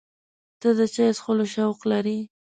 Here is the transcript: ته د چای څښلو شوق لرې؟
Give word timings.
ته 0.61 0.69
د 0.77 0.79
چای 0.93 1.11
څښلو 1.17 1.45
شوق 1.53 1.79
لرې؟ 1.91 2.17